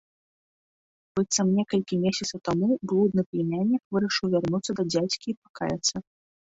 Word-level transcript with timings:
Быццам 1.19 1.47
некалькі 1.57 2.01
месяцаў 2.07 2.39
таму 2.51 2.67
блудны 2.87 3.21
пляменнік 3.29 3.83
вырашыў 3.93 4.27
вярнуцца 4.35 4.71
да 4.83 4.91
дзядзькі 4.93 5.27
і 5.37 5.41
пакаяцца. 5.43 5.95